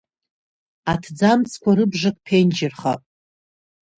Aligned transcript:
Аҭӡамцқәа 0.91 1.71
рыбжак 1.77 2.17
ԥенџьырхап. 2.25 3.01